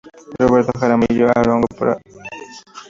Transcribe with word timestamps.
Roberto 0.39 0.71
Jaramillo 0.79 1.25
Arango, 1.29 1.67
Pbro. 1.75 1.93